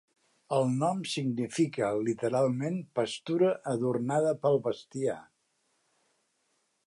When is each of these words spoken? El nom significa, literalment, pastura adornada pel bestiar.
El 0.55 0.63
nom 0.83 1.01
significa, 1.15 1.89
literalment, 2.07 2.79
pastura 3.01 3.51
adornada 3.75 4.33
pel 4.47 4.59
bestiar. 4.69 5.19